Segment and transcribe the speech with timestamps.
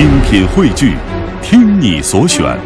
[0.00, 0.96] 精品汇聚，
[1.42, 2.58] 听你所选，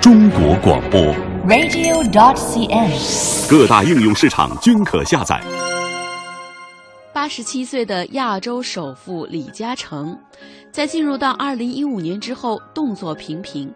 [0.00, 0.98] 中国广播。
[1.46, 3.50] radio.dot.cn，。
[3.50, 5.38] 各大应用市场均可下载。
[7.12, 10.18] 八十七岁的亚洲首富李嘉诚，
[10.72, 13.70] 在进入到二零一五年之后，动作频频。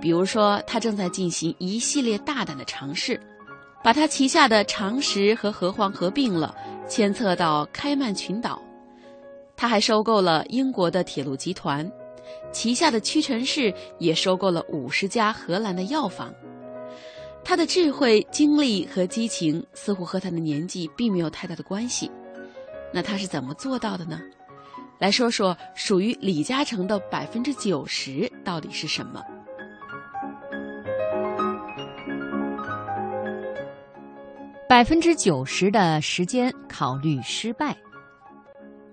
[0.00, 3.20] 比如说，他正在进行一系列大胆的尝试，
[3.82, 6.54] 把他旗下的长实和和黄合并了，
[6.88, 8.62] 迁册到开曼群岛。
[9.56, 11.90] 他还收购了英国的铁路集团，
[12.52, 16.32] 旗下的屈臣氏也收购了五十家荷兰的药房。
[17.44, 22.10] 他的智慧、精力和激情似乎和他的年纪并没有太大的关系。
[22.92, 24.20] 那他是怎么做到的呢？
[24.98, 29.22] 来说说属于李嘉诚的百分之九十到底是什么？
[34.68, 37.76] 百分之九十的时间考虑失败。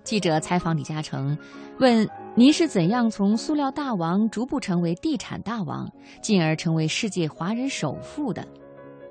[0.03, 1.35] 记者采访李嘉诚，
[1.79, 5.87] 问：“您是怎样从塑料大王逐步成为地产大王，
[6.19, 8.43] 进而成为世界华人首富的？”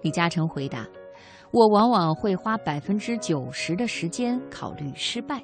[0.02, 0.84] 李嘉诚回答
[1.52, 5.40] ：“我往往会花百分之九十的时间考虑失败。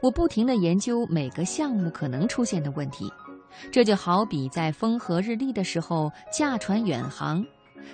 [0.00, 3.08] 我不停地研究每个项目可能出现的问题。
[3.70, 7.44] 这就好比在风和日丽的时候驾船远航。”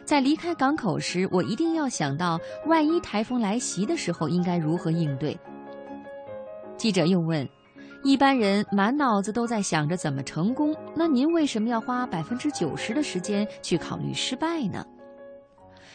[0.06, 5.38] 在离开港口时，我一定要想到，万一台风来袭的时候应该如何应对。
[6.78, 7.46] 记者又问
[8.04, 14.84] ：“一般人满脑子都在想着怎么成功，那您为什么要花百分之九十的时间去考虑失败呢？”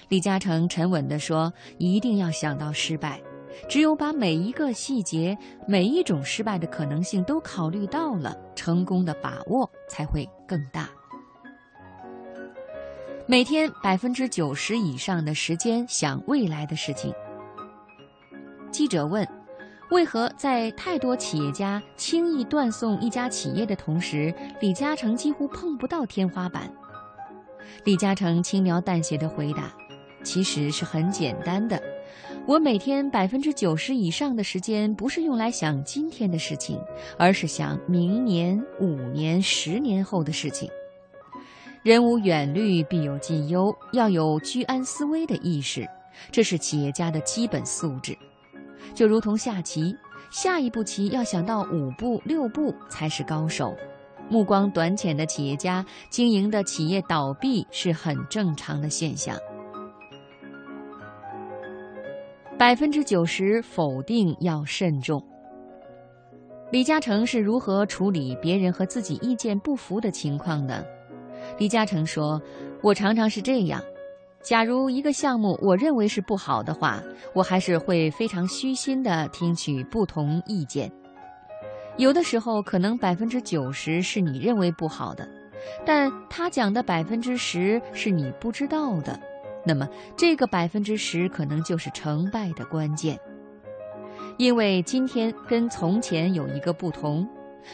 [0.10, 3.22] 李嘉诚沉稳地说：“一定要想到失败，
[3.68, 10.90] 只有把每一个细节、每一种失败的可能性都考虑到了，成功的把握才会更大。”
[13.30, 17.14] 每天百分之九十以上的时间想未来的事情。
[18.72, 19.28] 记者问
[19.90, 26.70] ：“为何在太多企业家轻易断送一家企业的同时，李嘉诚几乎碰不到天花板？”
[27.86, 29.74] 李嘉诚轻描淡写的回答
[30.24, 31.82] ：“其实是很简单的，
[32.46, 36.78] 我每天百分之九十以上的时间不是用来想今天的事情，
[37.18, 40.70] 而是想明年、五年、十年后的事情。”
[41.82, 45.88] 人无远虑，必有近忧，要有居安思危的意识，
[46.30, 48.18] 这是企业家的基本素质。
[48.98, 49.96] 就如同下棋，
[50.32, 53.76] 下一步棋要想到五步六步才是高手。
[54.28, 59.38] 目光短浅的企业家经营的企业倒闭是很正常的现象。
[62.58, 65.24] 百分之九十否定要慎重。
[66.72, 70.84] 李嘉诚是如何处理别人和自己意见不符的情况呢？
[71.60, 72.42] 李嘉诚说
[72.82, 73.80] ：“我常常是这样，
[74.42, 77.02] 假如一个项目我认为是不好的话，
[77.34, 80.90] 我还是会非常虚心地听取不同意见。
[81.98, 85.28] 有的时候可能百分之九十是你认为不好的，
[85.86, 89.20] 但他讲的百分之十是你不知道的，
[89.66, 93.20] 那么这个百分之十可能就是成败的关键。
[94.38, 97.28] 因为今天跟从前有一个不同，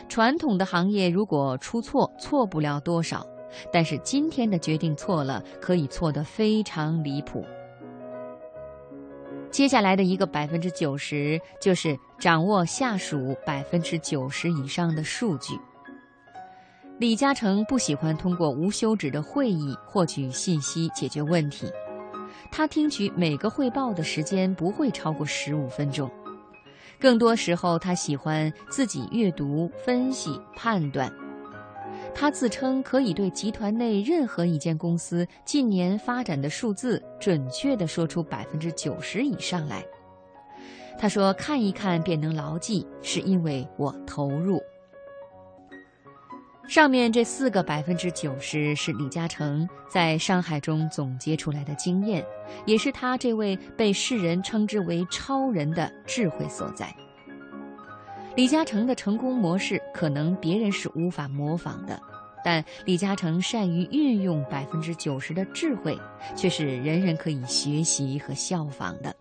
[0.07, 3.24] 传统的行业如果出错，错不了多少。”
[3.71, 7.45] 但是今天的决定错了，可以错得非常离谱。
[9.51, 15.53] 接下来的一个百分之九十，就是掌握下属百分之九十以上的数据。
[16.97, 21.71] 李嘉诚不喜欢通过无休止的会议获取信息解决问题，
[22.51, 26.09] 他听取每个汇报的时间不会超过十五分钟。
[26.99, 31.11] 更多时候，他喜欢自己阅读、分析、判断。
[32.16, 39.84] 他自称可以对集团内任何一间公司近年发展的数字准确地说出百分之九十以上来。
[40.97, 44.62] 他说：“看一看便能牢记，是因为我投入。”
[46.66, 52.25] 上面这四个百分之九十是李嘉诚在上海中总结出来的经验，
[52.66, 56.95] 也是他这位被世人称之为超人的智慧所在。
[58.35, 62.01] 李嘉诚的成功模式可能别人是无法模仿的，
[62.44, 65.95] 但李嘉诚善于运用百分之九十的智慧，
[66.35, 69.15] 却是人人可以学习和效仿的。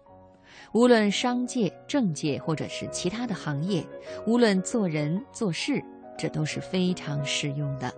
[0.73, 3.87] 无论商界、政界，或者是其他的行业，
[4.27, 5.83] 无论做人做事，
[6.17, 7.93] 这都是非常适用的。